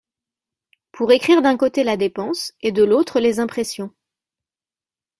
[0.91, 3.93] Pour écrire d’un côté la dépense, et de l’autre les impressions.